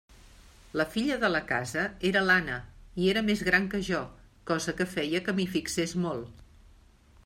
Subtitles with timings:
[0.79, 2.57] La filla de la casa era l'Anna,
[3.03, 4.03] i era més gran que jo,
[4.53, 6.47] cosa que feia que m'hi fixés molt.